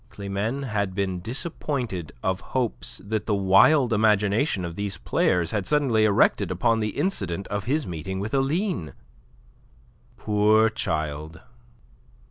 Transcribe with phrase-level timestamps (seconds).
[0.09, 6.05] Climene had been disappointed of hopes that the wild imagination of these players had suddenly
[6.05, 8.93] erected upon the incident of his meeting with Aline.
[10.17, 11.39] Poor child!